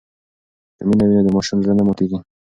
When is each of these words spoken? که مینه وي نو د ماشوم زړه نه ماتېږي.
که 0.77 0.83
مینه 0.87 1.03
وي 1.07 1.13
نو 1.17 1.23
د 1.25 1.29
ماشوم 1.35 1.57
زړه 1.63 1.73
نه 1.79 1.83
ماتېږي. 1.87 2.17